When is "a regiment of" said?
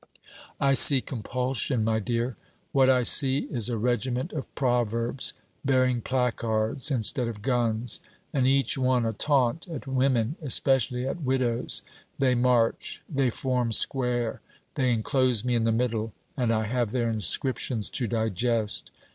3.69-4.47